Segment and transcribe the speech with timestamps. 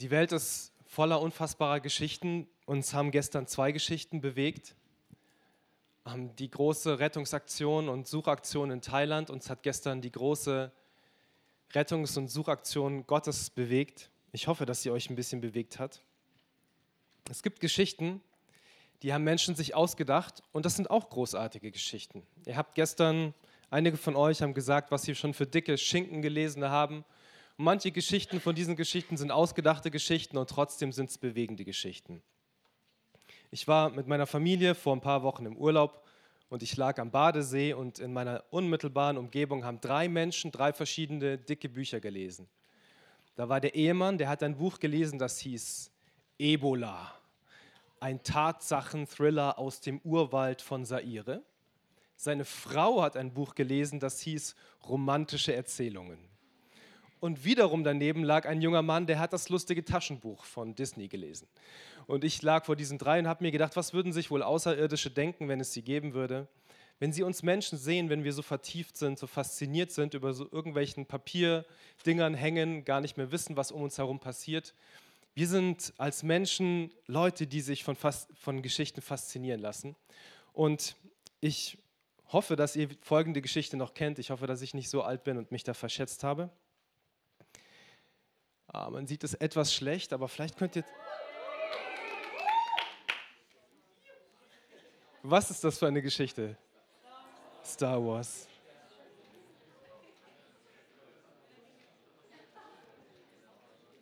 [0.00, 2.46] Die Welt ist voller unfassbarer Geschichten.
[2.66, 4.76] Uns haben gestern zwei Geschichten bewegt.
[6.38, 9.28] Die große Rettungsaktion und Suchaktion in Thailand.
[9.28, 10.70] Uns hat gestern die große
[11.72, 14.08] Rettungs- und Suchaktion Gottes bewegt.
[14.30, 16.00] Ich hoffe, dass sie euch ein bisschen bewegt hat.
[17.28, 18.20] Es gibt Geschichten,
[19.02, 22.24] die haben Menschen sich ausgedacht und das sind auch großartige Geschichten.
[22.46, 23.34] Ihr habt gestern,
[23.68, 27.04] einige von euch haben gesagt, was sie schon für dicke Schinken gelesen haben
[27.58, 32.22] und manche Geschichten von diesen Geschichten sind ausgedachte Geschichten und trotzdem sind es bewegende Geschichten.
[33.50, 36.06] Ich war mit meiner Familie vor ein paar Wochen im Urlaub
[36.50, 41.36] und ich lag am Badesee und in meiner unmittelbaren Umgebung haben drei Menschen drei verschiedene
[41.36, 42.48] dicke Bücher gelesen.
[43.34, 45.90] Da war der Ehemann, der hat ein Buch gelesen, das hieß
[46.38, 47.12] Ebola,
[47.98, 51.42] ein Tatsachen-Thriller aus dem Urwald von Saire.
[52.14, 54.54] Seine Frau hat ein Buch gelesen, das hieß
[54.88, 56.37] Romantische Erzählungen.
[57.20, 61.48] Und wiederum daneben lag ein junger Mann, der hat das lustige Taschenbuch von Disney gelesen.
[62.06, 65.10] Und ich lag vor diesen drei und habe mir gedacht, was würden sich wohl Außerirdische
[65.10, 66.48] denken, wenn es sie geben würde?
[67.00, 70.48] Wenn sie uns Menschen sehen, wenn wir so vertieft sind, so fasziniert sind, über so
[70.50, 74.74] irgendwelchen Papierdingern hängen, gar nicht mehr wissen, was um uns herum passiert.
[75.34, 79.94] Wir sind als Menschen Leute, die sich von, von Geschichten faszinieren lassen.
[80.52, 80.96] Und
[81.40, 81.78] ich
[82.32, 84.18] hoffe, dass ihr folgende Geschichte noch kennt.
[84.18, 86.50] Ich hoffe, dass ich nicht so alt bin und mich da verschätzt habe.
[88.70, 90.84] Ah, man sieht es etwas schlecht, aber vielleicht könnt ihr.
[95.22, 96.56] Was ist das für eine Geschichte?
[97.64, 98.46] Star Wars.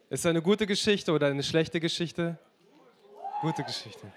[0.09, 2.39] Ist eine gute Geschichte oder eine schlechte Geschichte?
[3.41, 4.12] Gute Geschichte.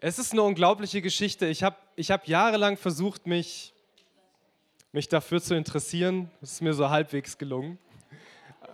[0.00, 1.46] Es ist eine unglaubliche Geschichte.
[1.46, 3.74] Ich habe ich hab jahrelang versucht, mich
[4.92, 6.30] mich dafür zu interessieren.
[6.40, 7.78] Das ist mir so halbwegs gelungen.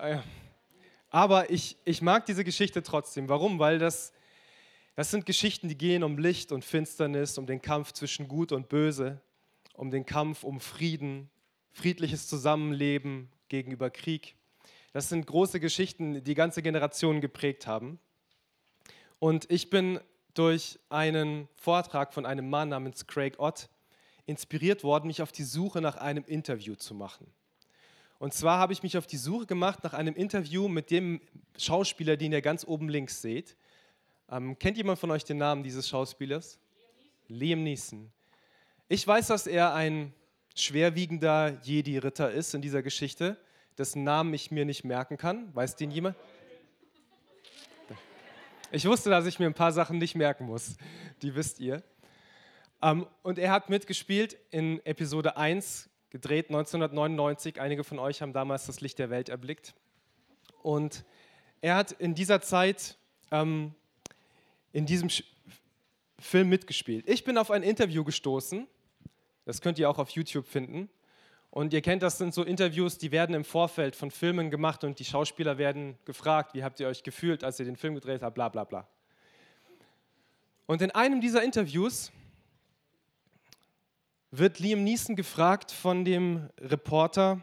[0.01, 0.19] Äh,
[1.11, 3.29] aber ich, ich mag diese Geschichte trotzdem.
[3.29, 3.59] Warum?
[3.59, 4.13] Weil das,
[4.95, 8.69] das sind Geschichten, die gehen um Licht und Finsternis, um den Kampf zwischen Gut und
[8.69, 9.21] Böse,
[9.75, 11.31] um den Kampf um Frieden,
[11.73, 14.37] friedliches Zusammenleben gegenüber Krieg.
[14.93, 17.99] Das sind große Geschichten, die ganze Generationen geprägt haben.
[19.19, 20.01] Und ich bin
[20.33, 23.69] durch einen Vortrag von einem Mann namens Craig Ott
[24.27, 27.27] inspiriert worden, mich auf die Suche nach einem Interview zu machen.
[28.19, 31.21] Und zwar habe ich mich auf die Suche gemacht nach einem Interview mit dem
[31.59, 33.57] Schauspieler, den ihr ganz oben links seht.
[34.31, 36.59] Ähm, kennt jemand von euch den Namen dieses Schauspielers?
[37.29, 38.11] Liam Neeson.
[38.89, 40.15] Ich weiß, dass er ein
[40.55, 43.37] schwerwiegender Jedi-Ritter ist in dieser Geschichte,
[43.77, 45.55] dessen Namen ich mir nicht merken kann.
[45.55, 46.17] Weiß den jemand?
[48.73, 50.77] Ich wusste, dass ich mir ein paar Sachen nicht merken muss.
[51.23, 51.83] Die wisst ihr.
[52.87, 57.61] Ähm, und er hat mitgespielt in Episode 1, gedreht 1999.
[57.61, 59.75] Einige von euch haben damals das Licht der Welt erblickt.
[60.63, 61.05] Und
[61.61, 62.97] er hat in dieser Zeit
[63.33, 63.75] ähm,
[64.73, 65.25] in diesem Sch
[66.19, 67.09] Film mitgespielt.
[67.09, 68.67] Ich bin auf ein Interview gestoßen,
[69.45, 70.89] das könnt ihr auch auf YouTube finden.
[71.51, 74.99] Und ihr kennt, das sind so Interviews, die werden im Vorfeld von Filmen gemacht und
[74.99, 78.35] die Schauspieler werden gefragt, wie habt ihr euch gefühlt, als ihr den Film gedreht habt,
[78.35, 78.89] bla bla bla.
[80.65, 82.13] Und in einem dieser Interviews
[84.31, 87.41] wird Liam Neeson gefragt von dem Reporter,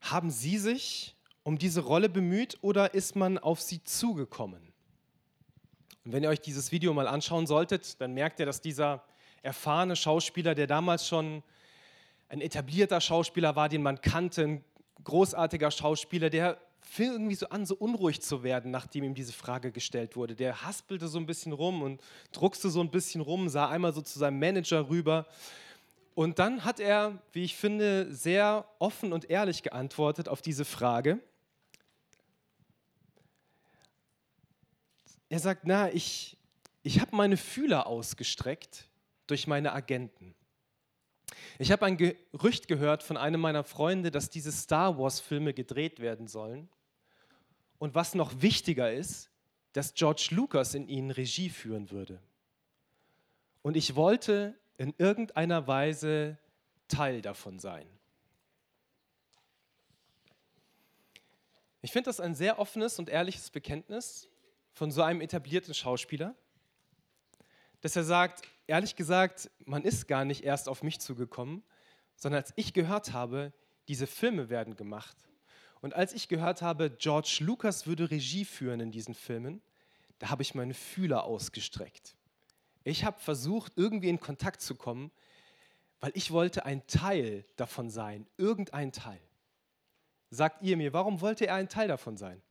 [0.00, 4.72] haben Sie sich um diese Rolle bemüht oder ist man auf Sie zugekommen?
[6.04, 9.04] Und wenn ihr euch dieses Video mal anschauen solltet, dann merkt ihr, dass dieser
[9.42, 11.42] erfahrene Schauspieler, der damals schon
[12.28, 14.64] ein etablierter Schauspieler war, den man kannte, ein
[15.02, 19.72] großartiger Schauspieler, der fing irgendwie so an, so unruhig zu werden, nachdem ihm diese Frage
[19.72, 20.34] gestellt wurde.
[20.34, 22.00] Der haspelte so ein bisschen rum und
[22.32, 25.26] druckste so ein bisschen rum, sah einmal so zu seinem Manager rüber.
[26.14, 31.20] Und dann hat er, wie ich finde, sehr offen und ehrlich geantwortet auf diese Frage.
[35.28, 36.38] Er sagt, na, ich,
[36.82, 38.88] ich habe meine Fühler ausgestreckt
[39.26, 40.34] durch meine Agenten.
[41.58, 46.28] Ich habe ein Gerücht gehört von einem meiner Freunde, dass diese Star Wars-Filme gedreht werden
[46.28, 46.68] sollen.
[47.78, 49.30] Und was noch wichtiger ist,
[49.72, 52.20] dass George Lucas in ihnen Regie führen würde.
[53.62, 56.38] Und ich wollte in irgendeiner Weise
[56.88, 57.86] Teil davon sein.
[61.82, 64.28] Ich finde das ein sehr offenes und ehrliches Bekenntnis
[64.72, 66.34] von so einem etablierten Schauspieler,
[67.80, 71.62] dass er sagt, ehrlich gesagt, man ist gar nicht erst auf mich zugekommen,
[72.16, 73.52] sondern als ich gehört habe,
[73.88, 75.16] diese Filme werden gemacht
[75.80, 79.62] und als ich gehört habe, George Lucas würde Regie führen in diesen Filmen,
[80.18, 82.16] da habe ich meine Fühler ausgestreckt.
[82.84, 85.10] Ich habe versucht, irgendwie in Kontakt zu kommen,
[86.00, 89.20] weil ich wollte ein Teil davon sein, irgendein Teil.
[90.30, 92.42] Sagt ihr mir, warum wollte er ein Teil davon sein?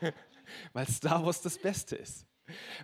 [0.72, 2.26] weil Star Wars das Beste ist.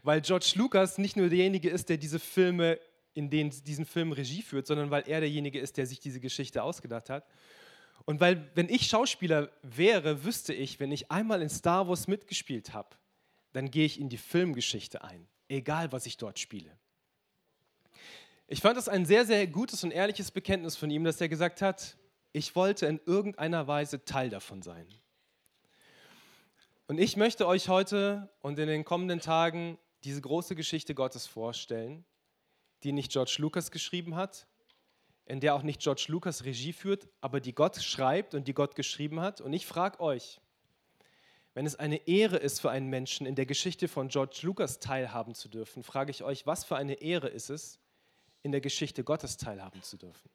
[0.03, 2.79] Weil George Lucas nicht nur derjenige ist, der diese Filme,
[3.17, 6.63] in denen diesen Film Regie führt, sondern weil er derjenige ist, der sich diese Geschichte
[6.63, 7.27] ausgedacht hat.
[8.05, 12.73] Und weil, wenn ich Schauspieler wäre, wüsste ich, wenn ich einmal in Star Wars mitgespielt
[12.73, 12.91] habe,
[13.53, 16.77] dann gehe ich in die Filmgeschichte ein, egal was ich dort spiele.
[18.49, 21.63] Ich fand das ein sehr, sehr gutes und ehrliches Bekenntnis von ihm, dass er gesagt
[21.63, 21.97] hat,
[22.33, 24.87] ich wollte in irgendeiner Weise Teil davon sein.
[26.87, 32.05] Und ich möchte euch heute und in den kommenden Tagen diese große Geschichte Gottes vorstellen,
[32.83, 34.47] die nicht George Lucas geschrieben hat,
[35.25, 38.75] in der auch nicht George Lucas Regie führt, aber die Gott schreibt und die Gott
[38.75, 39.41] geschrieben hat.
[39.41, 40.41] Und ich frage euch,
[41.55, 45.35] wenn es eine Ehre ist für einen Menschen, in der Geschichte von George Lucas teilhaben
[45.35, 47.81] zu dürfen, frage ich euch, was für eine Ehre ist es,
[48.43, 50.31] in der Geschichte Gottes teilhaben zu dürfen?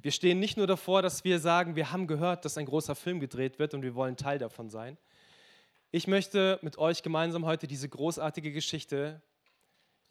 [0.00, 3.20] Wir stehen nicht nur davor, dass wir sagen, wir haben gehört, dass ein großer Film
[3.20, 4.98] gedreht wird und wir wollen Teil davon sein.
[5.92, 9.22] Ich möchte mit euch gemeinsam heute diese großartige Geschichte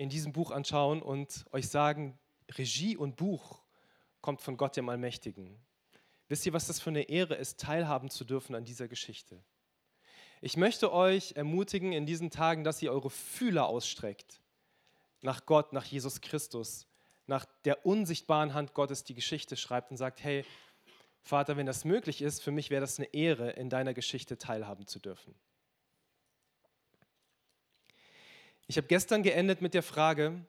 [0.02, 2.18] in diesem Buch anschauen und euch sagen,
[2.58, 3.62] Regie und Buch
[4.22, 5.64] kommt von Gott dem Allmächtigen.
[6.28, 9.44] Wisst ihr, was das für eine Ehre ist, teilhaben zu dürfen an dieser Geschichte?
[10.42, 14.42] Ich möchte euch ermutigen in diesen Tagen, dass ihr eure Fühler ausstreckt
[15.22, 16.88] nach Gott, nach Jesus Christus,
[17.28, 20.44] nach der unsichtbaren Hand Gottes die Geschichte schreibt und sagt, hey,
[21.22, 24.88] Vater, wenn das möglich ist, für mich wäre das eine Ehre, in deiner Geschichte teilhaben
[24.88, 25.36] zu dürfen.
[28.72, 30.46] Ich habe gestern geendet mit der Frage,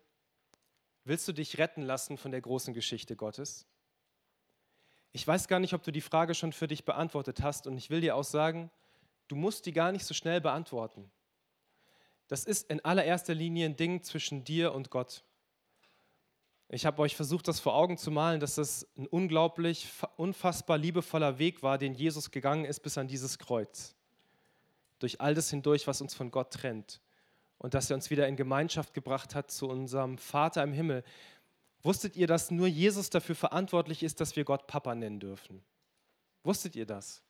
[1.02, 3.66] Willst du dich retten lassen von der großen Geschichte Gottes?
[5.10, 7.90] Ich weiß gar nicht, ob du die Frage schon für dich beantwortet hast und ich
[7.90, 8.70] will dir auch sagen,
[9.26, 11.10] du musst die gar nicht so schnell beantworten.
[12.28, 15.24] Das ist in allererster Linie ein Ding zwischen dir und Gott.
[16.68, 21.40] Ich habe euch versucht, das vor Augen zu malen, dass das ein unglaublich, unfassbar liebevoller
[21.40, 23.96] Weg war, den Jesus gegangen ist bis an dieses Kreuz.
[25.00, 27.00] Durch all das hindurch, was uns von Gott trennt
[27.62, 31.04] und dass er uns wieder in Gemeinschaft gebracht hat zu unserem Vater im Himmel.
[31.84, 35.62] Wusstet ihr, dass nur Jesus dafür verantwortlich ist, dass wir Gott Papa nennen dürfen?
[36.42, 37.22] Wusstet ihr das?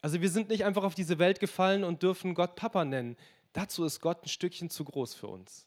[0.00, 3.16] Also wir sind nicht einfach auf diese Welt gefallen und dürfen Gott Papa nennen.
[3.52, 5.66] Dazu ist Gott ein Stückchen zu groß für uns.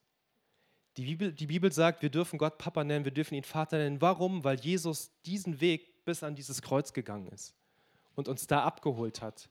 [0.95, 3.99] Die Bibel, die Bibel sagt, wir dürfen Gott Papa nennen, wir dürfen ihn Vater nennen.
[3.99, 4.45] Warum?
[4.45, 7.53] Weil Jesus diesen Weg bis an dieses Kreuz gegangen ist
[8.15, 9.49] und uns da abgeholt hat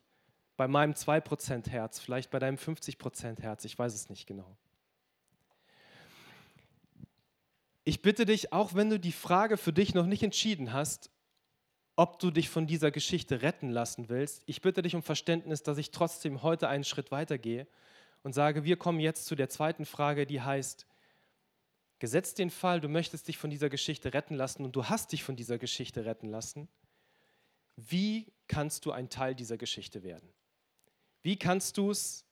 [0.57, 4.57] bei meinem 2% Herz, vielleicht bei deinem 50% Herz, ich weiß es nicht genau.
[7.85, 11.11] Ich bitte dich, auch wenn du die Frage für dich noch nicht entschieden hast,
[11.97, 15.79] ob du dich von dieser Geschichte retten lassen willst, ich bitte dich um Verständnis, dass
[15.79, 17.67] ich trotzdem heute einen Schritt weitergehe
[18.23, 20.87] und sage, wir kommen jetzt zu der zweiten Frage, die heißt,
[21.99, 25.23] gesetzt den Fall, du möchtest dich von dieser Geschichte retten lassen und du hast dich
[25.23, 26.69] von dieser Geschichte retten lassen,
[27.77, 30.29] wie kannst du ein Teil dieser Geschichte werden?
[31.23, 32.25] Wie kannst du es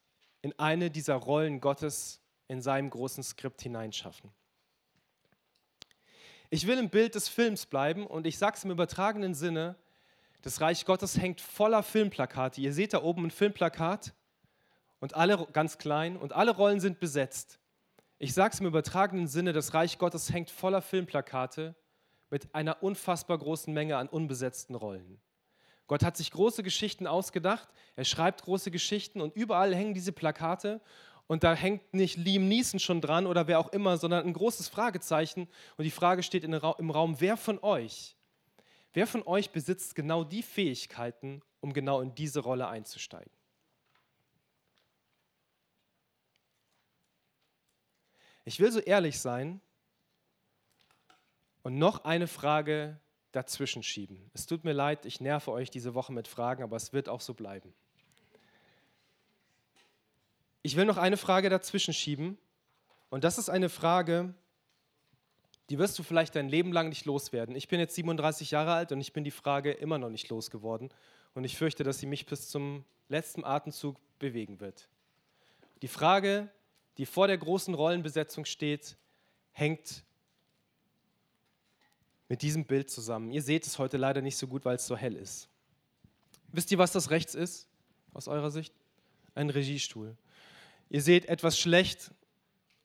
[0.43, 4.31] in eine dieser Rollen Gottes in seinem großen Skript hineinschaffen?
[6.51, 9.77] Ich will im Bild des Films bleiben und ich sage es im übertragenen Sinne,
[10.43, 12.61] das Reich Gottes hängt voller Filmplakate.
[12.61, 14.15] Ihr seht da oben ein Filmplakat
[14.99, 17.61] und alle ganz klein und alle Rollen sind besetzt.
[18.19, 21.77] Ich sage es im übertragenen Sinne, das Reich Gottes hängt voller Filmplakate
[22.31, 25.21] mit einer unfassbar großen Menge an unbesetzten Rollen.
[25.91, 30.81] Gott hat sich große Geschichten ausgedacht, er schreibt große Geschichten und überall hängen diese Plakate.
[31.27, 34.69] Und da hängt nicht Liam Neeson schon dran oder wer auch immer, sondern ein großes
[34.69, 35.49] Fragezeichen.
[35.77, 38.15] Und die Frage steht im Raum, wer von euch,
[38.93, 43.33] wer von euch besitzt genau die Fähigkeiten, um genau in diese Rolle einzusteigen?
[48.45, 49.61] Ich will so ehrlich sein.
[51.65, 53.01] Und noch eine Frage
[53.33, 54.31] dazwischen schieben.
[54.35, 57.21] Es tut mir leid, ich nerve euch diese Woche mit Fragen, aber es wird auch
[57.21, 57.73] so bleiben.
[60.63, 62.37] Ich will noch eine Frage dazwischen schieben
[63.09, 64.35] und das ist eine Frage,
[65.71, 67.55] die wirst du vielleicht dein Leben lang nicht loswerden.
[67.55, 70.91] Ich bin jetzt 37 Jahre alt und ich bin die Frage immer noch nicht losgeworden
[71.35, 74.89] und ich fürchte, dass sie mich bis zum letzten Atemzug bewegen wird.
[75.83, 76.49] Die Frage,
[76.99, 78.97] die vor der großen Rollenbesetzung steht,
[79.53, 80.05] hängt
[82.31, 83.33] mit diesem Bild zusammen.
[83.33, 85.49] Ihr seht es heute leider nicht so gut, weil es so hell ist.
[86.53, 87.69] Wisst ihr, was das rechts ist,
[88.15, 88.73] aus eurer Sicht?
[89.35, 90.17] Ein Regiestuhl.
[90.91, 92.13] Ihr seht etwas schlecht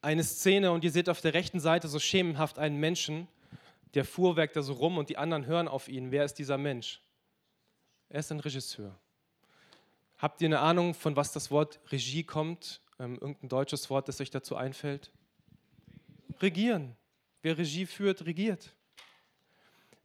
[0.01, 3.27] eine Szene und ihr seht auf der rechten Seite so schemenhaft einen Menschen,
[3.93, 6.11] der fuhrwerkt da so rum und die anderen hören auf ihn.
[6.11, 7.01] Wer ist dieser Mensch?
[8.09, 8.99] Er ist ein Regisseur.
[10.17, 12.81] Habt ihr eine Ahnung, von was das Wort Regie kommt?
[12.97, 15.11] Ähm, irgendein deutsches Wort, das euch dazu einfällt?
[16.39, 16.95] Regieren.
[17.43, 18.75] Wer Regie führt, regiert.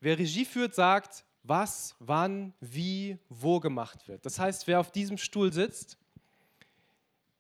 [0.01, 4.25] Wer Regie führt, sagt, was, wann, wie, wo gemacht wird.
[4.25, 5.99] Das heißt, wer auf diesem Stuhl sitzt,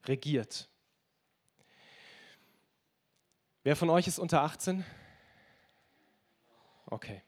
[0.04, 0.68] regiert.
[3.62, 4.84] Wer von euch ist unter 18?
[6.86, 7.22] Okay.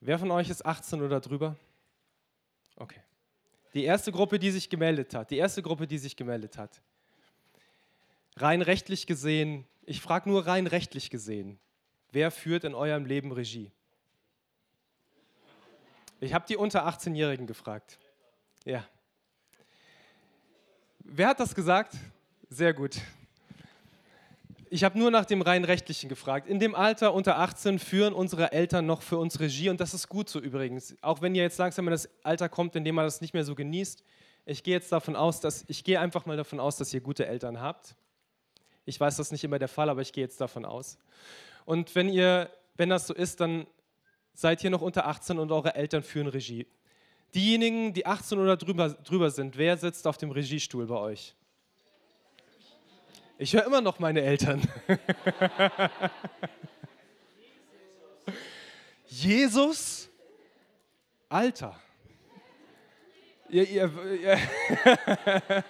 [0.00, 1.56] Wer von euch ist 18 oder drüber?
[2.76, 3.00] Okay.
[3.74, 6.80] Die erste Gruppe, die sich gemeldet hat, die erste Gruppe, die sich gemeldet hat.
[8.36, 11.58] Rein rechtlich gesehen, ich frage nur rein rechtlich gesehen,
[12.12, 13.70] wer führt in eurem Leben Regie?
[16.20, 17.98] Ich habe die unter 18-Jährigen gefragt.
[18.64, 18.86] Ja.
[20.98, 21.94] Wer hat das gesagt?
[22.50, 23.00] Sehr gut.
[24.72, 26.46] Ich habe nur nach dem rein rechtlichen gefragt.
[26.46, 30.08] In dem Alter unter 18 führen unsere Eltern noch für uns Regie und das ist
[30.08, 30.96] gut so übrigens.
[31.00, 33.44] Auch wenn ihr jetzt langsam in das Alter kommt, in dem man das nicht mehr
[33.44, 34.04] so genießt.
[34.46, 37.26] Ich gehe jetzt davon aus, dass ich gehe einfach mal davon aus, dass ihr gute
[37.26, 37.96] Eltern habt.
[38.84, 40.98] Ich weiß, das ist nicht immer der Fall, aber ich gehe jetzt davon aus.
[41.64, 43.66] Und wenn ihr, wenn das so ist, dann
[44.34, 46.66] seid ihr noch unter 18 und eure Eltern führen Regie.
[47.34, 51.34] Diejenigen, die 18 oder drüber, drüber sind, wer sitzt auf dem Regiestuhl bei euch?
[53.38, 54.60] Ich höre immer noch meine Eltern.
[59.06, 60.08] Jesus?
[61.28, 61.80] Alter.
[63.48, 63.90] Ihr, ihr,
[64.20, 64.38] ihr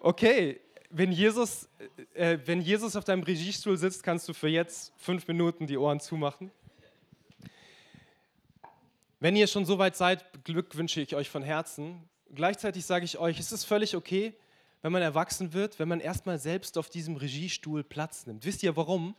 [0.00, 0.60] okay,
[0.92, 1.68] wenn Jesus,
[2.14, 6.00] äh, wenn Jesus auf deinem Regiestuhl sitzt, kannst du für jetzt fünf Minuten die Ohren
[6.00, 6.50] zumachen.
[9.18, 13.18] Wenn ihr schon so weit seid, Glück wünsche ich euch von Herzen gleichzeitig sage ich
[13.18, 14.34] euch, es ist völlig okay,
[14.80, 18.44] wenn man erwachsen wird, wenn man erstmal selbst auf diesem Regiestuhl Platz nimmt.
[18.44, 19.14] Wisst ihr warum?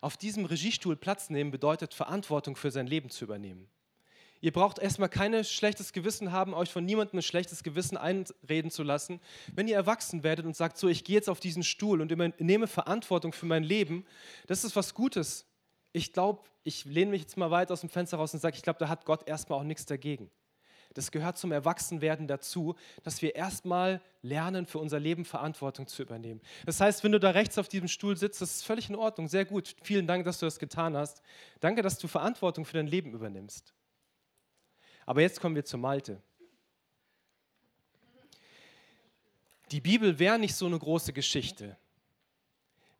[0.00, 3.68] Auf diesem Regiestuhl Platz nehmen bedeutet, Verantwortung für sein Leben zu übernehmen.
[4.42, 8.82] Ihr braucht erstmal kein schlechtes Gewissen haben, euch von niemandem ein schlechtes Gewissen einreden zu
[8.82, 9.20] lassen.
[9.54, 12.66] Wenn ihr erwachsen werdet und sagt, so, ich gehe jetzt auf diesen Stuhl und nehme
[12.66, 14.06] Verantwortung für mein Leben,
[14.46, 15.46] das ist was Gutes.
[15.92, 18.62] Ich glaube, ich lehne mich jetzt mal weit aus dem Fenster raus und sage, ich
[18.62, 20.30] glaube, da hat Gott erstmal auch nichts dagegen.
[20.94, 26.40] Das gehört zum Erwachsenwerden dazu, dass wir erstmal lernen, für unser Leben Verantwortung zu übernehmen.
[26.66, 29.28] Das heißt, wenn du da rechts auf diesem Stuhl sitzt, das ist völlig in Ordnung,
[29.28, 29.76] sehr gut.
[29.82, 31.22] Vielen Dank, dass du das getan hast.
[31.60, 33.72] Danke, dass du Verantwortung für dein Leben übernimmst.
[35.10, 36.22] Aber jetzt kommen wir zur Malte.
[39.72, 41.76] Die Bibel wäre nicht so eine große Geschichte,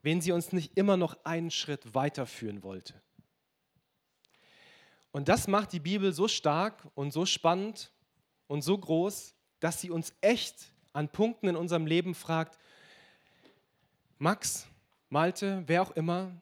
[0.02, 3.00] wenn sie uns nicht immer noch einen Schritt weiterführen wollte.
[5.12, 7.92] Und das macht die Bibel so stark und so spannend
[8.48, 10.56] und so groß, dass sie uns echt
[10.92, 12.58] an Punkten in unserem Leben fragt,
[14.18, 14.66] Max,
[15.10, 16.32] Malte, wer auch immer,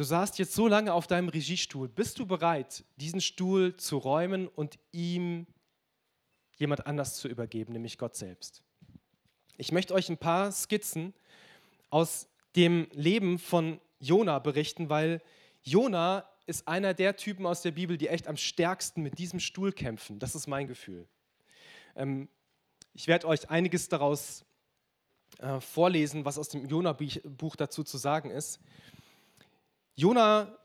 [0.00, 4.48] du saßt jetzt so lange auf deinem Regiestuhl, bist du bereit, diesen Stuhl zu räumen
[4.48, 5.46] und ihm
[6.56, 8.62] jemand anders zu übergeben, nämlich Gott selbst?
[9.58, 11.12] Ich möchte euch ein paar Skizzen
[11.90, 15.20] aus dem Leben von Jona berichten, weil
[15.64, 19.70] Jona ist einer der Typen aus der Bibel, die echt am stärksten mit diesem Stuhl
[19.70, 20.18] kämpfen.
[20.18, 21.06] Das ist mein Gefühl.
[21.94, 22.30] Ähm,
[22.94, 24.46] ich werde euch einiges daraus
[25.40, 28.60] äh, vorlesen, was aus dem Jona-Buch dazu zu sagen ist.
[29.94, 30.58] Jona,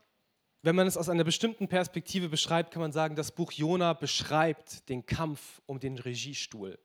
[0.62, 4.88] wenn man es aus einer bestimmten Perspektive beschreibt, kann man sagen, das Buch Jona beschreibt
[4.88, 6.78] den Kampf um den Regiestuhl.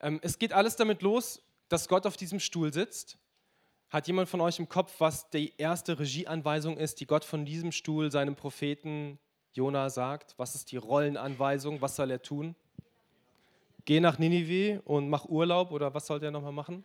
[0.00, 3.18] Ähm, es geht alles damit los, dass Gott auf diesem Stuhl sitzt
[3.92, 7.72] hat jemand von euch im Kopf, was die erste Regieanweisung ist, die Gott von diesem
[7.72, 9.18] Stuhl seinem Propheten
[9.52, 10.32] Jona sagt?
[10.38, 11.82] Was ist die Rollenanweisung?
[11.82, 12.56] Was soll er tun?
[13.84, 16.84] Geh nach Ninive und mach Urlaub oder was soll der nochmal machen?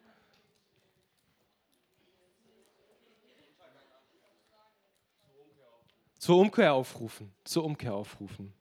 [6.28, 7.32] Zur Umkehr aufrufen.
[7.46, 8.52] Zur Umkehr aufrufen.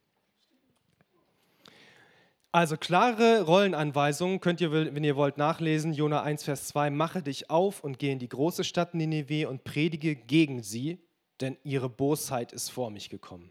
[2.52, 5.92] Also klare Rollenanweisungen könnt ihr, wenn ihr wollt, nachlesen.
[5.92, 6.90] Jona 1, Vers 2.
[6.90, 11.00] Mache dich auf und geh in die große Stadt Nineveh und predige gegen sie,
[11.40, 13.50] denn ihre Bosheit ist vor mich gekommen.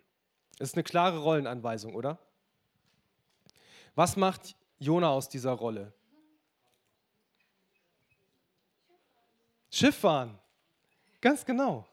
[0.59, 2.17] Das ist eine klare Rollenanweisung, oder?
[3.95, 5.91] Was macht Jona aus dieser Rolle?
[9.69, 10.39] Schiff fahren.
[11.19, 11.85] Ganz genau.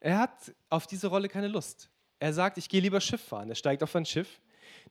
[0.00, 1.90] Er hat auf diese Rolle keine Lust.
[2.18, 3.48] Er sagt, ich gehe lieber Schiff fahren.
[3.48, 4.40] Er steigt auf ein Schiff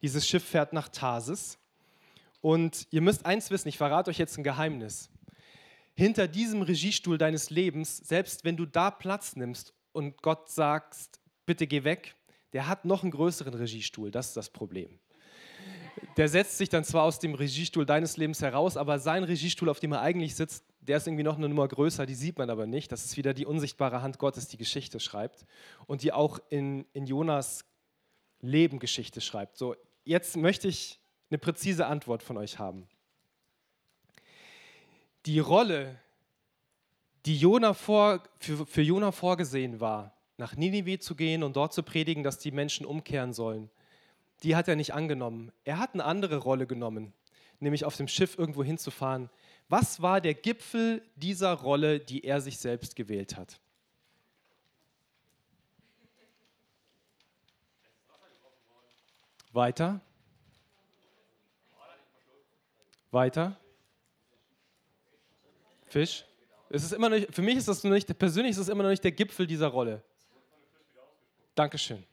[0.01, 1.57] dieses Schiff fährt nach Tarsis.
[2.41, 5.09] Und ihr müsst eins wissen, ich verrate euch jetzt ein Geheimnis.
[5.95, 11.65] Hinter diesem Regiestuhl deines Lebens, selbst wenn du da Platz nimmst und Gott sagst, bitte
[11.65, 12.15] geh weg,
[12.53, 14.99] der hat noch einen größeren Regiestuhl, das ist das Problem.
[16.15, 19.79] Der setzt sich dann zwar aus dem Regiestuhl deines Lebens heraus, aber sein Regiestuhl, auf
[19.79, 22.65] dem er eigentlich sitzt, der ist irgendwie noch eine Nummer größer, die sieht man aber
[22.65, 22.91] nicht.
[22.91, 25.45] Das ist wieder die unsichtbare Hand Gottes, die Geschichte schreibt
[25.85, 27.65] und die auch in, in Jonas
[28.39, 29.57] Leben Geschichte schreibt.
[29.57, 29.75] So,
[30.05, 32.87] jetzt möchte ich eine präzise Antwort von euch haben.
[35.25, 35.99] Die Rolle,
[37.25, 41.83] die Jona vor, für, für Jona vorgesehen war, nach Ninive zu gehen und dort zu
[41.83, 43.69] predigen, dass die Menschen umkehren sollen,
[44.43, 45.51] die hat er nicht angenommen.
[45.65, 47.13] Er hat eine andere Rolle genommen,
[47.59, 49.29] nämlich auf dem Schiff irgendwo hinzufahren.
[49.69, 53.59] Was war der Gipfel dieser Rolle, die er sich selbst gewählt hat?
[59.51, 59.99] Weiter.
[63.11, 63.59] Weiter.
[65.87, 66.25] Fisch.
[66.69, 68.89] Es ist immer nicht, für mich ist das noch nicht, persönlich ist es immer noch
[68.89, 70.03] nicht der Gipfel dieser Rolle.
[71.55, 72.03] Dankeschön.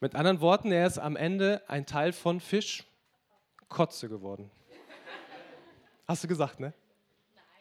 [0.00, 2.84] Mit anderen Worten, er ist am Ende ein Teil von Fisch,
[3.68, 4.50] Kotze geworden.
[6.10, 6.74] Hast du gesagt, ne?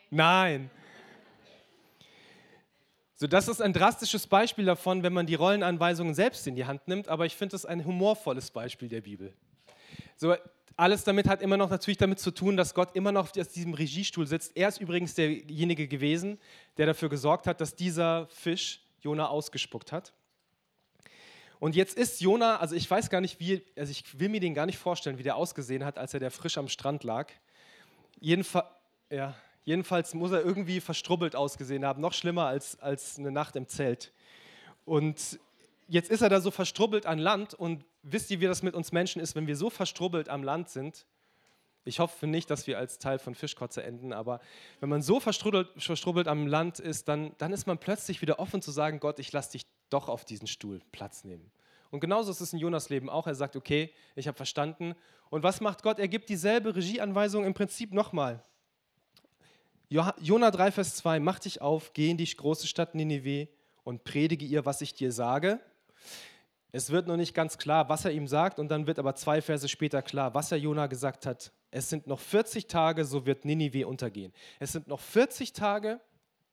[0.10, 0.62] Nein.
[0.62, 0.72] Nein.
[3.14, 6.88] So, das ist ein drastisches Beispiel davon, wenn man die Rollenanweisungen selbst in die Hand
[6.88, 9.36] nimmt, aber ich finde es ein humorvolles Beispiel der Bibel.
[10.16, 10.36] So,
[10.76, 13.76] alles damit hat immer noch natürlich damit zu tun, dass Gott immer noch auf diesem
[13.76, 14.58] Regiestuhl sitzt.
[14.58, 16.40] Er ist übrigens derjenige gewesen,
[16.78, 20.12] der dafür gesorgt hat, dass dieser Fisch Jona ausgespuckt hat.
[21.60, 24.56] Und jetzt ist Jona, also ich weiß gar nicht, wie, also ich will mir den
[24.56, 27.32] gar nicht vorstellen, wie der ausgesehen hat, als er der frisch am Strand lag.
[28.20, 28.68] Jedenfalls,
[29.10, 33.68] ja, jedenfalls muss er irgendwie verstrubbelt ausgesehen haben, noch schlimmer als, als eine Nacht im
[33.68, 34.12] Zelt.
[34.86, 35.40] Und
[35.88, 38.92] jetzt ist er da so verstrubbelt an Land und wisst ihr, wie das mit uns
[38.92, 41.06] Menschen ist, wenn wir so verstrubbelt am Land sind?
[41.86, 44.42] Ich hoffe nicht, dass wir als Teil von Fischkotze enden, aber
[44.80, 48.62] wenn man so verstrubbelt, verstrubbelt am Land ist, dann, dann ist man plötzlich wieder offen
[48.62, 51.52] zu sagen, Gott, ich lasse dich doch auf diesen Stuhl Platz nehmen.
[51.92, 53.28] Und genauso ist es in Jonas Leben auch.
[53.28, 54.96] Er sagt, okay, ich habe verstanden.
[55.30, 56.00] Und was macht Gott?
[56.00, 58.44] Er gibt dieselbe Regieanweisung im Prinzip nochmal.
[59.90, 63.48] Jona 3, Vers 2, mach dich auf, geh in die große Stadt Ninive
[63.84, 65.60] und predige ihr, was ich dir sage.
[66.72, 69.42] Es wird noch nicht ganz klar, was er ihm sagt, und dann wird aber zwei
[69.42, 71.52] Verse später klar, was er Jona gesagt hat.
[71.72, 74.32] Es sind noch 40 Tage, so wird Ninive untergehen.
[74.60, 76.00] Es sind noch 40 Tage,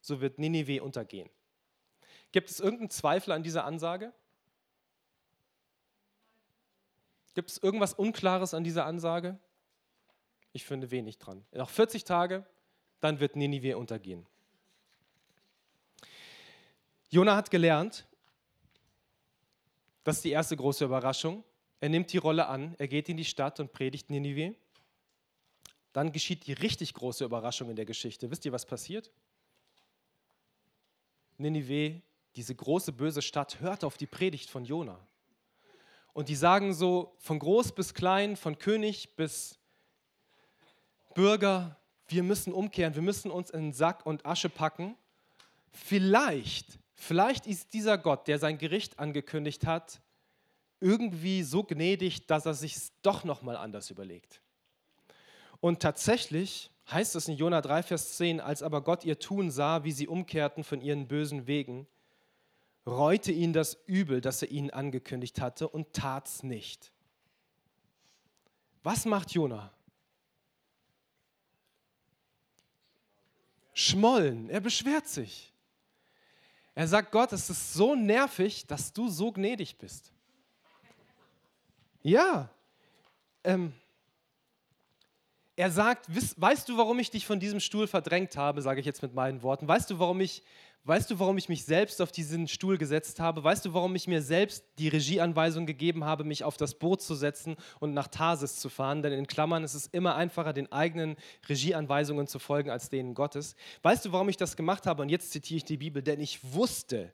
[0.00, 1.28] so wird Ninive untergehen.
[2.32, 4.14] Gibt es irgendeinen Zweifel an dieser Ansage?
[7.36, 9.38] Gibt es irgendwas Unklares an dieser Ansage?
[10.54, 11.44] Ich finde wenig dran.
[11.52, 12.46] Noch 40 Tage,
[13.00, 14.26] dann wird Ninive untergehen.
[17.10, 18.06] Jona hat gelernt,
[20.02, 21.44] das ist die erste große Überraschung.
[21.80, 24.54] Er nimmt die Rolle an, er geht in die Stadt und predigt Ninive.
[25.92, 28.30] Dann geschieht die richtig große Überraschung in der Geschichte.
[28.30, 29.10] Wisst ihr, was passiert?
[31.36, 32.00] Ninive
[32.34, 35.06] diese große böse Stadt hört auf die Predigt von Jona.
[36.16, 39.58] Und die sagen so von groß bis klein, von König bis
[41.14, 41.76] Bürger,
[42.08, 44.96] wir müssen umkehren, wir müssen uns in Sack und Asche packen.
[45.72, 50.00] Vielleicht, vielleicht ist dieser Gott, der sein Gericht angekündigt hat,
[50.80, 54.40] irgendwie so gnädig, dass er sich doch noch mal anders überlegt.
[55.60, 59.84] Und tatsächlich heißt es in Jona 3 Vers 10, als aber Gott ihr Tun sah,
[59.84, 61.86] wie sie umkehrten von ihren bösen Wegen,
[62.86, 66.92] reute ihn das Übel, das er ihnen angekündigt hatte, und tat's nicht.
[68.82, 69.72] Was macht Jona?
[73.74, 75.52] Schmollen, er beschwert sich.
[76.74, 80.12] Er sagt Gott, es ist so nervig, dass du so gnädig bist.
[82.02, 82.48] Ja,
[83.42, 83.72] ähm,
[85.56, 89.02] er sagt, weißt du, warum ich dich von diesem Stuhl verdrängt habe, sage ich jetzt
[89.02, 89.66] mit meinen Worten.
[89.66, 90.42] Weißt du, warum ich
[90.88, 93.42] Weißt du, warum ich mich selbst auf diesen Stuhl gesetzt habe?
[93.42, 97.16] Weißt du, warum ich mir selbst die Regieanweisung gegeben habe, mich auf das Boot zu
[97.16, 99.02] setzen und nach Tarsis zu fahren?
[99.02, 101.16] Denn in Klammern ist es immer einfacher, den eigenen
[101.48, 103.56] Regieanweisungen zu folgen als denen Gottes.
[103.82, 105.02] Weißt du, warum ich das gemacht habe?
[105.02, 107.12] Und jetzt zitiere ich die Bibel, denn ich wusste,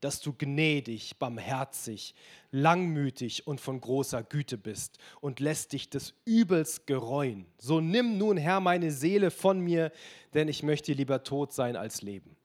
[0.00, 2.14] dass du gnädig, barmherzig,
[2.50, 7.46] langmütig und von großer Güte bist und lässt dich des Übels gereuen.
[7.58, 9.92] So nimm nun, Herr, meine Seele von mir,
[10.34, 12.36] denn ich möchte lieber tot sein als leben.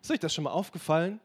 [0.00, 1.20] Ist euch das schon mal aufgefallen?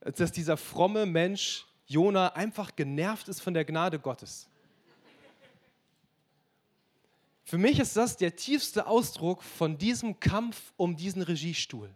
[0.00, 4.48] Dass dieser fromme Mensch Jona einfach genervt ist von der Gnade Gottes.
[7.44, 11.94] Für mich ist das der tiefste Ausdruck von diesem Kampf um diesen Regiestuhl.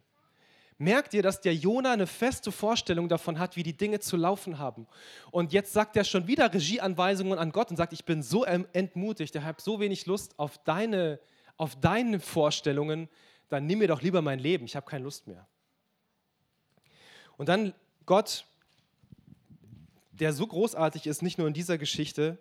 [0.78, 4.58] Merkt ihr, dass der Jona eine feste Vorstellung davon hat, wie die Dinge zu laufen
[4.58, 4.86] haben?
[5.30, 9.34] Und jetzt sagt er schon wieder Regieanweisungen an Gott und sagt, ich bin so entmutigt,
[9.34, 11.18] ich habe so wenig Lust auf deine,
[11.56, 13.08] auf deine Vorstellungen,
[13.48, 15.46] dann nimm mir doch lieber mein Leben, ich habe keine Lust mehr.
[17.38, 17.72] Und dann
[18.04, 18.44] Gott,
[20.12, 22.38] der so großartig ist, nicht nur in dieser Geschichte,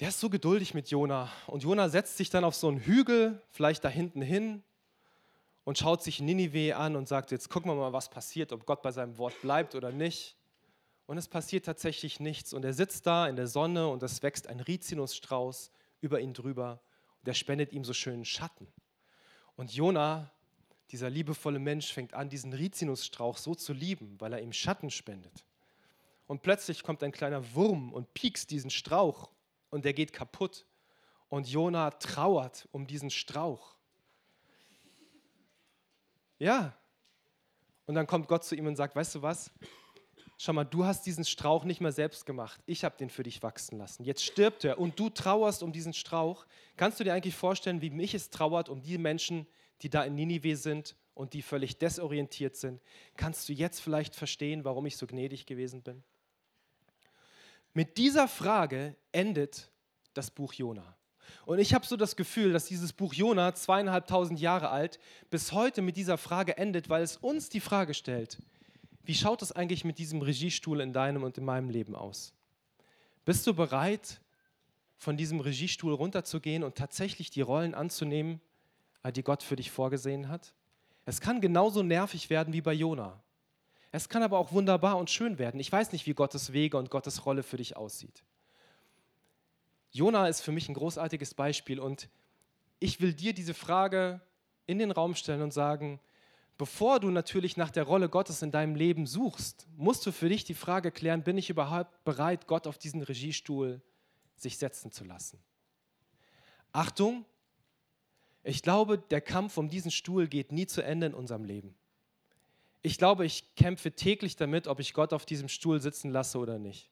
[0.00, 1.30] der ist so geduldig mit Jona.
[1.46, 4.62] Und Jona setzt sich dann auf so einen Hügel, vielleicht da hinten hin,
[5.66, 8.82] und schaut sich Ninive an und sagt: Jetzt gucken wir mal, was passiert, ob Gott
[8.82, 10.36] bei seinem Wort bleibt oder nicht.
[11.06, 12.52] und es passiert tatsächlich nichts.
[12.52, 16.80] Und er sitzt da in der Sonne und es wächst ein Rizinusstrauß über ihn drüber
[17.20, 18.68] und er spendet ihm so schönen Schatten.
[19.56, 20.30] Und Jona,
[20.90, 25.44] dieser liebevolle Mensch, fängt an, diesen Rizinusstrauch so zu lieben, weil er ihm Schatten spendet.
[26.28, 29.30] Und plötzlich kommt ein kleiner Wurm und piekst diesen Strauch
[29.70, 30.64] und der geht kaputt.
[31.28, 33.75] Und Jona trauert um diesen Strauch.
[36.38, 36.76] Ja.
[37.86, 39.50] Und dann kommt Gott zu ihm und sagt, weißt du was?
[40.38, 42.60] Schau mal, du hast diesen Strauch nicht mehr selbst gemacht.
[42.66, 44.04] Ich habe den für dich wachsen lassen.
[44.04, 46.46] Jetzt stirbt er und du trauerst um diesen Strauch.
[46.76, 49.46] Kannst du dir eigentlich vorstellen, wie mich es trauert um die Menschen,
[49.80, 52.82] die da in Ninive sind und die völlig desorientiert sind?
[53.16, 56.02] Kannst du jetzt vielleicht verstehen, warum ich so gnädig gewesen bin?
[57.72, 59.70] Mit dieser Frage endet
[60.12, 60.95] das Buch Jona.
[61.44, 64.98] Und ich habe so das Gefühl, dass dieses Buch Jona, zweieinhalbtausend Jahre alt,
[65.30, 68.38] bis heute mit dieser Frage endet, weil es uns die Frage stellt,
[69.04, 72.32] wie schaut es eigentlich mit diesem Regiestuhl in deinem und in meinem Leben aus?
[73.24, 74.20] Bist du bereit,
[74.96, 78.40] von diesem Regiestuhl runterzugehen und tatsächlich die Rollen anzunehmen,
[79.14, 80.54] die Gott für dich vorgesehen hat?
[81.04, 83.22] Es kann genauso nervig werden wie bei Jona.
[83.92, 85.60] Es kann aber auch wunderbar und schön werden.
[85.60, 88.24] Ich weiß nicht, wie Gottes Wege und Gottes Rolle für dich aussieht.
[89.96, 92.10] Jona ist für mich ein großartiges Beispiel und
[92.80, 94.20] ich will dir diese Frage
[94.66, 96.00] in den Raum stellen und sagen,
[96.58, 100.44] bevor du natürlich nach der Rolle Gottes in deinem Leben suchst, musst du für dich
[100.44, 103.80] die Frage klären, bin ich überhaupt bereit, Gott auf diesen Regiestuhl
[104.36, 105.42] sich setzen zu lassen?
[106.72, 107.24] Achtung,
[108.44, 111.74] ich glaube, der Kampf um diesen Stuhl geht nie zu Ende in unserem Leben.
[112.82, 116.58] Ich glaube, ich kämpfe täglich damit, ob ich Gott auf diesem Stuhl sitzen lasse oder
[116.58, 116.90] nicht.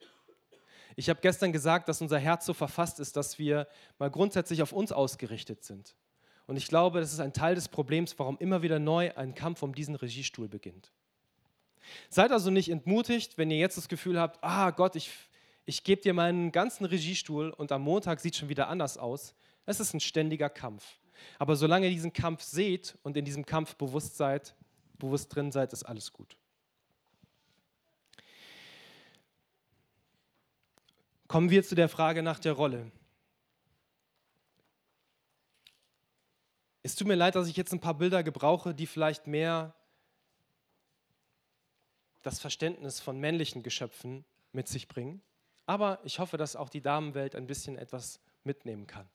[0.96, 3.66] Ich habe gestern gesagt, dass unser Herz so verfasst ist, dass wir
[3.98, 5.94] mal grundsätzlich auf uns ausgerichtet sind.
[6.46, 9.62] Und ich glaube, das ist ein Teil des Problems, warum immer wieder neu ein Kampf
[9.62, 10.92] um diesen Regiestuhl beginnt.
[12.10, 15.10] Seid also nicht entmutigt, wenn ihr jetzt das Gefühl habt, ah Gott, ich,
[15.64, 19.34] ich gebe dir meinen ganzen Regiestuhl und am Montag sieht schon wieder anders aus.
[19.66, 20.98] Es ist ein ständiger Kampf.
[21.38, 24.54] Aber solange ihr diesen Kampf seht und in diesem Kampf bewusst seid,
[24.98, 26.36] bewusst drin seid, ist alles gut.
[31.34, 32.92] Kommen wir zu der Frage nach der Rolle.
[36.84, 39.74] Es tut mir leid, dass ich jetzt ein paar Bilder gebrauche, die vielleicht mehr
[42.22, 45.22] das Verständnis von männlichen Geschöpfen mit sich bringen.
[45.66, 49.08] Aber ich hoffe, dass auch die Damenwelt ein bisschen etwas mitnehmen kann.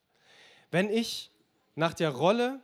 [0.71, 1.31] Wenn ich
[1.75, 2.59] nach der Rolle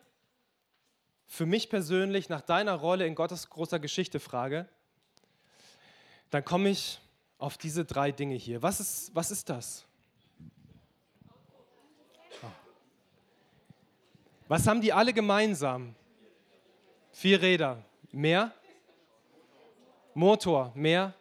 [1.28, 4.68] für mich persönlich, nach deiner Rolle in Gottes großer Geschichte frage,
[6.30, 7.00] dann komme ich
[7.38, 8.62] auf diese drei Dinge hier.
[8.62, 9.86] Was ist, was ist das?
[14.48, 15.96] Was haben die alle gemeinsam?
[17.12, 17.84] Vier Räder.
[18.12, 18.54] Mehr?
[20.14, 20.72] Motor.
[20.76, 21.14] Mehr?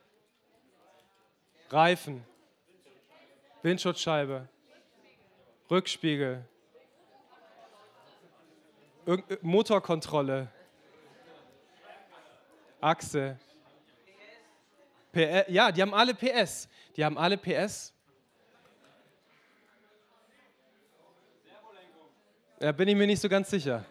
[1.71, 2.25] Reifen.
[3.63, 4.49] Windschutzscheibe.
[5.71, 6.45] Rückspiegel.
[9.07, 10.51] Ir Motorkontrolle.
[12.81, 13.39] Achse.
[15.15, 16.69] Ja, die haben alle PS.
[16.97, 17.93] Die haben alle PS.
[22.59, 23.85] Da bin ich mir nicht so ganz sicher.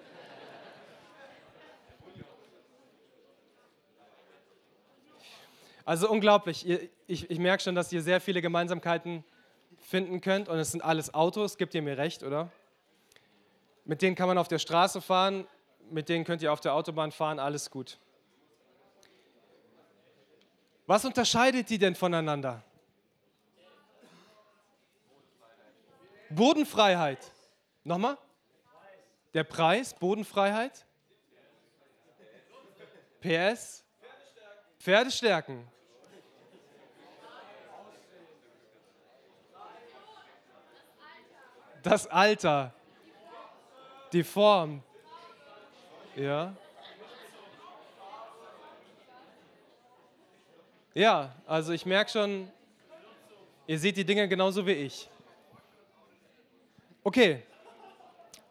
[5.85, 6.67] Also unglaublich.
[7.07, 9.23] Ich, ich merke schon, dass ihr sehr viele Gemeinsamkeiten
[9.79, 12.49] finden könnt und es sind alles Autos, gebt ihr mir recht, oder?
[13.85, 15.45] Mit denen kann man auf der Straße fahren,
[15.91, 17.99] mit denen könnt ihr auf der Autobahn fahren, alles gut.
[20.85, 22.63] Was unterscheidet die denn voneinander?
[26.29, 27.19] Bodenfreiheit.
[27.83, 28.17] Nochmal?
[29.33, 30.85] Der Preis, Bodenfreiheit.
[33.21, 33.85] PS.
[34.79, 35.67] Pferdestärken.
[41.81, 42.73] Das Alter.
[44.11, 44.83] Die Form.
[46.15, 46.55] Ja.
[50.95, 52.47] Ja, also ich merke schon,
[53.65, 55.09] ihr seht die Dinge genauso wie ich.
[57.03, 57.41] Okay,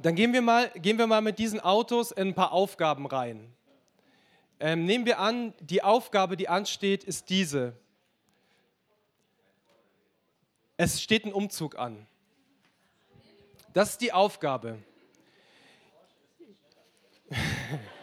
[0.00, 3.54] dann gehen wir mal, gehen wir mal mit diesen Autos in ein paar Aufgaben rein.
[4.58, 7.76] Ähm, nehmen wir an, die Aufgabe, die ansteht, ist diese.
[10.76, 12.08] Es steht ein Umzug an.
[13.72, 14.78] Das ist die Aufgabe.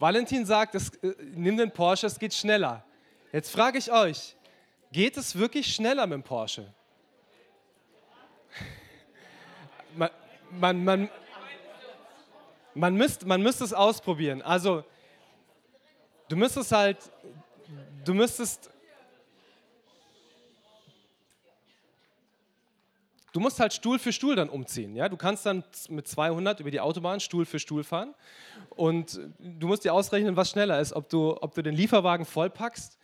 [0.00, 2.84] Valentin sagt, es, äh, nimm den Porsche, es geht schneller.
[3.32, 4.34] Jetzt frage ich euch,
[4.92, 6.74] Geht es wirklich schneller mit dem Porsche?
[9.94, 10.10] Man,
[10.50, 11.10] man, man,
[12.74, 14.42] man, müsst, man müsste es ausprobieren.
[14.42, 14.84] Also
[16.30, 16.98] Du müsstest halt,
[18.04, 18.70] du müsstest,
[23.32, 24.96] du musst halt Stuhl für Stuhl dann umziehen.
[24.96, 25.08] Ja?
[25.08, 28.14] Du kannst dann mit 200 über die Autobahn Stuhl für Stuhl fahren
[28.70, 32.98] und du musst dir ausrechnen, was schneller ist, ob du, ob du den Lieferwagen vollpackst.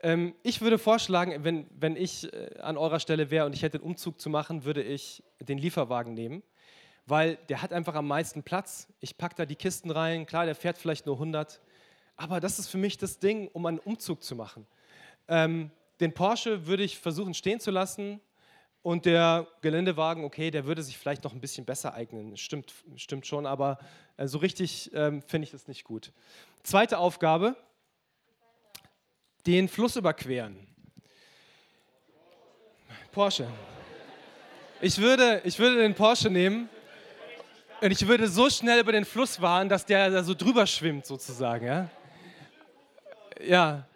[0.00, 3.78] Ähm, ich würde vorschlagen, wenn, wenn ich äh, an eurer Stelle wäre und ich hätte
[3.78, 6.42] den Umzug zu machen, würde ich den Lieferwagen nehmen,
[7.06, 8.88] weil der hat einfach am meisten Platz.
[9.00, 11.60] Ich packe da die Kisten rein, klar, der fährt vielleicht nur 100,
[12.16, 14.66] aber das ist für mich das Ding, um einen Umzug zu machen.
[15.26, 18.20] Ähm, den Porsche würde ich versuchen stehen zu lassen,
[18.84, 22.36] und der Geländewagen, okay, der würde sich vielleicht noch ein bisschen besser eignen.
[22.36, 23.78] Stimmt, stimmt schon, aber
[24.18, 26.12] äh, so richtig ähm, finde ich das nicht gut.
[26.62, 27.56] Zweite Aufgabe,
[29.46, 30.66] den Fluss überqueren.
[33.10, 33.48] Porsche.
[34.82, 36.68] Ich würde, ich würde den Porsche nehmen
[37.80, 41.06] und ich würde so schnell über den Fluss fahren, dass der da so drüber schwimmt
[41.06, 41.64] sozusagen.
[41.64, 41.90] Ja,
[43.42, 43.86] ja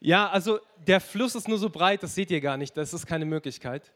[0.00, 3.06] ja, also der Fluss ist nur so breit, das seht ihr gar nicht, das ist
[3.06, 3.92] keine Möglichkeit.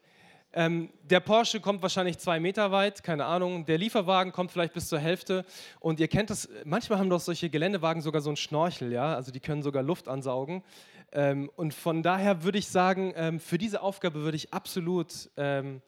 [0.52, 3.66] Ähm, der Porsche kommt wahrscheinlich zwei Meter weit, keine Ahnung.
[3.66, 5.44] Der Lieferwagen kommt vielleicht bis zur Hälfte.
[5.78, 9.30] Und ihr kennt das, manchmal haben doch solche Geländewagen sogar so einen Schnorchel, ja, also
[9.30, 10.64] die können sogar Luft ansaugen.
[11.12, 15.82] Ähm, und von daher würde ich sagen, ähm, für diese Aufgabe würde ich absolut ähm,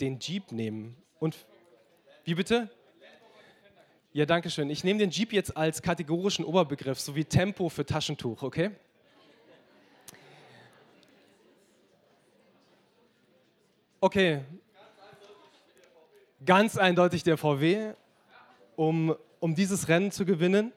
[0.00, 0.96] den Jeep nehmen.
[1.18, 1.46] Und
[2.24, 2.68] wie bitte?
[4.12, 4.68] Ja, danke schön.
[4.68, 8.70] Ich nehme den Jeep jetzt als kategorischen Oberbegriff, so wie Tempo für Taschentuch, okay?
[14.00, 14.44] Okay,
[16.46, 17.94] ganz eindeutig der VW,
[18.76, 20.72] um, um dieses Rennen zu gewinnen.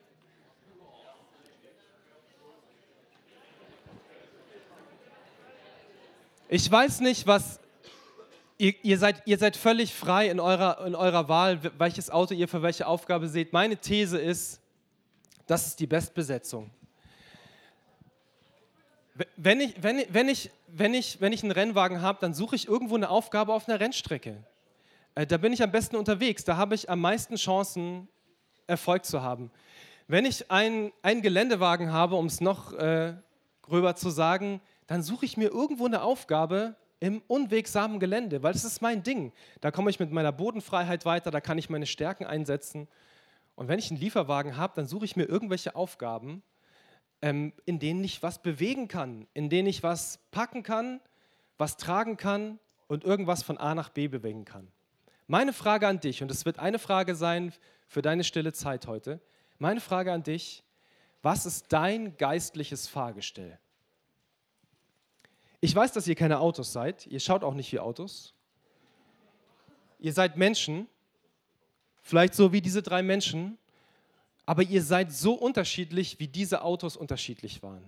[6.48, 7.60] Ich weiß nicht, was.
[8.58, 12.48] Ihr, ihr, seid, ihr seid völlig frei in eurer, in eurer Wahl, welches Auto ihr
[12.48, 13.52] für welche Aufgabe seht.
[13.52, 14.60] Meine These ist,
[15.46, 16.70] das ist die Bestbesetzung.
[19.36, 22.66] Wenn ich, wenn, wenn, ich, wenn, ich, wenn ich einen Rennwagen habe, dann suche ich
[22.66, 24.42] irgendwo eine Aufgabe auf einer Rennstrecke.
[25.14, 26.44] Äh, da bin ich am besten unterwegs.
[26.44, 28.08] Da habe ich am meisten Chancen,
[28.66, 29.50] Erfolg zu haben.
[30.06, 33.14] Wenn ich einen, Geländewagen habe, um es noch äh,
[33.60, 38.64] gröber zu sagen, dann suche ich mir irgendwo eine Aufgabe im unwegsamen Gelände, weil das
[38.64, 39.32] ist mein Ding.
[39.60, 42.88] Da komme ich mit meiner Bodenfreiheit weiter, da kann ich meine Stärken einsetzen.
[43.56, 46.42] Und wenn ich einen Lieferwagen habe, dann suche ich mir irgendwelche Aufgaben,
[47.22, 51.00] ähm, in denen ich was bewegen kann, in denen ich was packen kann,
[51.56, 52.58] was tragen kann
[52.88, 54.68] und irgendwas von A nach B bewegen kann.
[55.28, 57.54] Meine Frage an dich, und es wird eine Frage sein
[57.86, 59.20] für deine stille Zeit heute,
[59.58, 60.64] meine Frage an dich,
[61.22, 63.58] was ist dein geistliches Fahrgestell?
[65.60, 68.34] Ich weiß, dass ihr keine Autos seid, ihr schaut auch nicht wie Autos.
[70.00, 70.88] Ihr seid Menschen,
[72.02, 73.56] vielleicht so wie diese drei Menschen,
[74.46, 77.84] aber ihr seid so unterschiedlich, wie diese Autos unterschiedlich waren.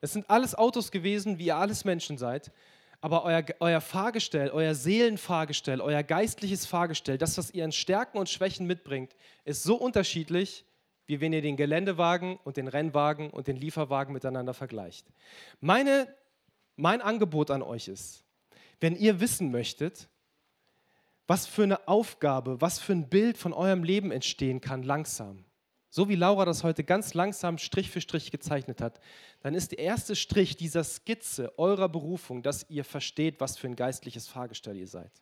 [0.00, 2.52] Es sind alles Autos gewesen, wie ihr alles Menschen seid,
[3.00, 8.28] aber euer, euer Fahrgestell, euer Seelenfahrgestell, euer geistliches Fahrgestell, das, was ihr an Stärken und
[8.28, 9.14] Schwächen mitbringt,
[9.44, 10.64] ist so unterschiedlich,
[11.06, 15.06] wie wenn ihr den Geländewagen und den Rennwagen und den Lieferwagen miteinander vergleicht.
[15.60, 16.08] Meine,
[16.76, 18.24] mein Angebot an euch ist,
[18.80, 20.08] wenn ihr wissen möchtet,
[21.26, 25.44] was für eine Aufgabe, was für ein Bild von eurem Leben entstehen kann, langsam,
[25.94, 28.98] so wie Laura das heute ganz langsam Strich für Strich gezeichnet hat,
[29.42, 33.76] dann ist der erste Strich dieser Skizze eurer Berufung, dass ihr versteht, was für ein
[33.76, 35.12] geistliches Fahrgestell ihr seid.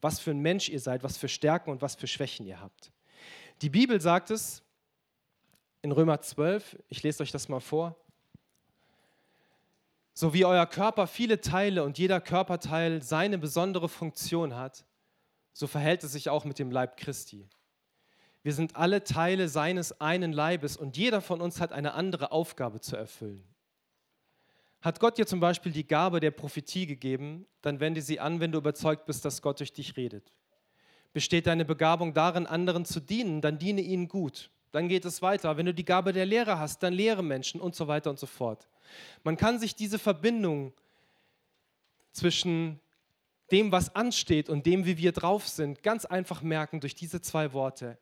[0.00, 2.90] Was für ein Mensch ihr seid, was für Stärken und was für Schwächen ihr habt.
[3.60, 4.62] Die Bibel sagt es
[5.82, 8.02] in Römer 12, ich lese euch das mal vor.
[10.14, 14.86] So wie euer Körper viele Teile und jeder Körperteil seine besondere Funktion hat,
[15.52, 17.46] so verhält es sich auch mit dem Leib Christi.
[18.42, 22.80] Wir sind alle Teile seines einen Leibes und jeder von uns hat eine andere Aufgabe
[22.80, 23.44] zu erfüllen.
[24.80, 28.52] Hat Gott dir zum Beispiel die Gabe der Prophetie gegeben, dann wende sie an, wenn
[28.52, 30.32] du überzeugt bist, dass Gott durch dich redet.
[31.12, 34.50] Besteht deine Begabung darin, anderen zu dienen, dann diene ihnen gut.
[34.72, 35.56] Dann geht es weiter.
[35.56, 38.26] Wenn du die Gabe der Lehre hast, dann lehre Menschen und so weiter und so
[38.26, 38.68] fort.
[39.24, 40.72] Man kann sich diese Verbindung
[42.12, 42.80] zwischen
[43.50, 47.52] dem, was ansteht und dem, wie wir drauf sind, ganz einfach merken durch diese zwei
[47.52, 47.98] Worte.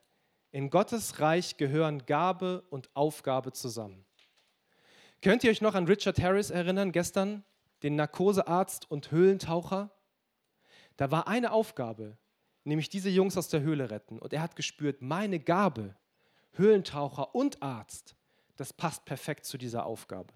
[0.51, 4.07] In Gottes Reich gehören Gabe und Aufgabe zusammen.
[5.21, 7.45] Könnt ihr euch noch an Richard Harris erinnern, gestern,
[7.83, 9.91] den Narkosearzt und Höhlentaucher?
[10.97, 12.17] Da war eine Aufgabe,
[12.65, 14.19] nämlich diese Jungs aus der Höhle retten.
[14.19, 15.95] Und er hat gespürt, meine Gabe,
[16.53, 18.17] Höhlentaucher und Arzt,
[18.57, 20.33] das passt perfekt zu dieser Aufgabe.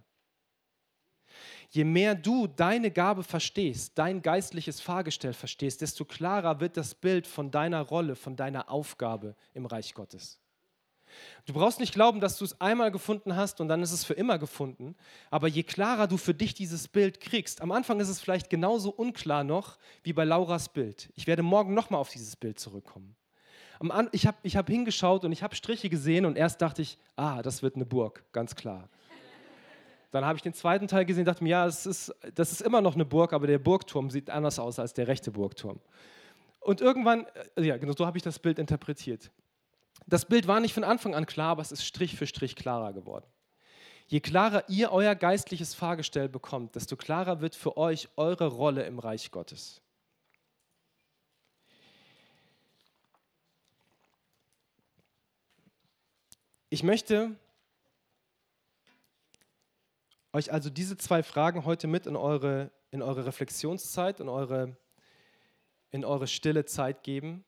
[1.70, 7.26] Je mehr du deine Gabe verstehst, dein geistliches Fahrgestell verstehst, desto klarer wird das Bild
[7.26, 10.42] von deiner Rolle, von deiner Aufgabe im Reich Gottes.
[11.46, 14.14] Du brauchst nicht glauben, dass du es einmal gefunden hast und dann ist es für
[14.14, 14.94] immer gefunden.
[15.30, 18.90] Aber je klarer du für dich dieses Bild kriegst, am Anfang ist es vielleicht genauso
[18.90, 21.10] unklar noch wie bei Lauras Bild.
[21.14, 23.16] Ich werde morgen nochmal auf dieses Bild zurückkommen.
[24.12, 27.42] Ich habe ich hab hingeschaut und ich habe Striche gesehen und erst dachte ich, ah,
[27.42, 28.88] das wird eine Burg, ganz klar.
[30.12, 32.60] Dann habe ich den zweiten Teil gesehen und dachte mir, ja, das ist, das ist
[32.60, 35.80] immer noch eine Burg, aber der Burgturm sieht anders aus als der rechte Burgturm.
[36.60, 39.30] Und irgendwann, äh, ja, genau so habe ich das Bild interpretiert.
[40.06, 42.92] Das Bild war nicht von Anfang an klar, aber es ist Strich für Strich klarer
[42.92, 43.24] geworden.
[44.06, 48.98] Je klarer ihr euer geistliches Fahrgestell bekommt, desto klarer wird für euch eure Rolle im
[48.98, 49.80] Reich Gottes.
[56.68, 57.36] Ich möchte
[60.32, 64.76] euch also diese zwei Fragen heute mit in eure, in eure Reflexionszeit, in eure,
[65.90, 67.44] in eure stille Zeit geben.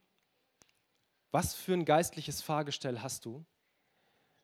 [1.31, 3.45] Was für ein geistliches Fahrgestell hast du?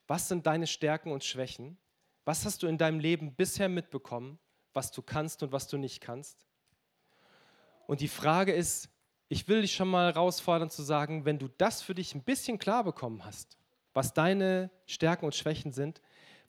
[0.07, 1.79] Was sind deine Stärken und Schwächen?
[2.25, 4.39] Was hast du in deinem Leben bisher mitbekommen,
[4.73, 6.47] was du kannst und was du nicht kannst?
[7.87, 8.89] Und die Frage ist,
[9.29, 12.59] ich will dich schon mal herausfordern zu sagen, wenn du das für dich ein bisschen
[12.59, 13.59] klar bekommen hast,
[13.93, 16.01] was deine Stärken und Schwächen sind,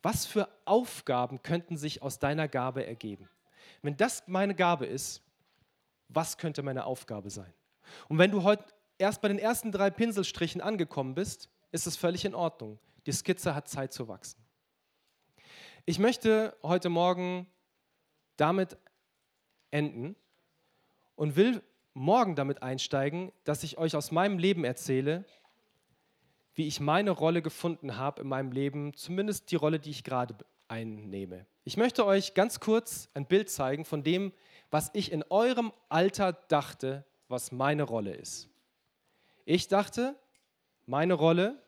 [0.01, 3.29] was für Aufgaben könnten sich aus deiner Gabe ergeben?
[3.81, 5.21] Wenn das meine Gabe ist,
[6.07, 7.53] was könnte meine Aufgabe sein?
[8.09, 8.65] Und wenn du heute
[8.97, 12.79] erst bei den ersten drei Pinselstrichen angekommen bist, ist es völlig in Ordnung.
[13.05, 14.43] Die Skizze hat Zeit zu wachsen.
[15.85, 17.47] Ich möchte heute Morgen
[18.37, 18.77] damit
[19.71, 20.15] enden
[21.15, 25.25] und will morgen damit einsteigen, dass ich euch aus meinem Leben erzähle,
[26.53, 30.35] wie ich meine Rolle gefunden habe in meinem Leben, zumindest die Rolle, die ich gerade
[30.67, 31.45] einnehme.
[31.63, 34.33] Ich möchte euch ganz kurz ein Bild zeigen von dem,
[34.69, 38.49] was ich in eurem Alter dachte, was meine Rolle ist.
[39.45, 40.15] Ich dachte,
[40.85, 41.61] meine Rolle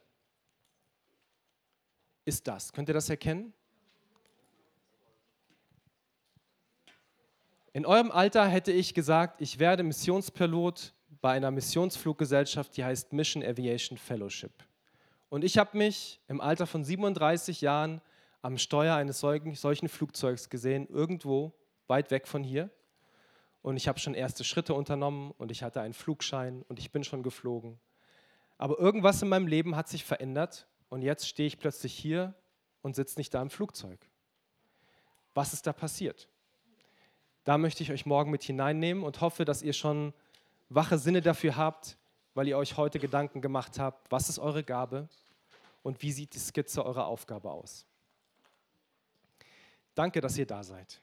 [2.25, 2.73] ist das.
[2.73, 3.53] Könnt ihr das erkennen?
[7.73, 13.43] In eurem Alter hätte ich gesagt, ich werde Missionspilot bei einer Missionsfluggesellschaft, die heißt Mission
[13.43, 14.51] Aviation Fellowship.
[15.33, 18.01] Und ich habe mich im Alter von 37 Jahren
[18.43, 21.53] am Steuer eines solchen, Flugzeugs gesehen, irgendwo
[21.87, 22.69] weit weg von hier.
[23.63, 27.03] Und ich habe schon erste Schritte unternommen und ich hatte einen Flugschein und ich bin
[27.03, 27.79] schon geflogen.
[28.59, 32.35] Aber irgendwas in meinem Leben hat sich verändert und jetzt stehe ich plötzlich hier
[32.83, 34.07] und sitze nicht da im Flugzeug.
[35.33, 36.29] Was ist da passiert?
[37.43, 40.13] Da möchte ich euch morgen mit hineinnehmen und hoffe, dass ihr schon
[40.69, 41.97] wache Sinne dafür habt,
[42.35, 45.09] weil ihr euch heute Gedanken gemacht habt, was ist eure Gabe
[45.83, 47.85] und wie sieht die Skizze eurer Aufgabe aus.
[49.93, 51.01] Danke, dass ihr da seid.